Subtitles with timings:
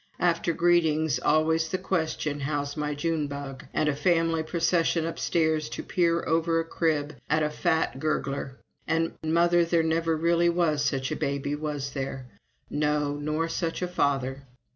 [0.19, 5.83] After greetings, always the question, "How's my June Bug?" and a family procession upstairs to
[5.83, 8.57] peer over a crib at a fat gurgler.
[8.87, 12.25] And "Mother, there never really was such a baby, was there?"
[12.67, 14.41] No, nor such a father.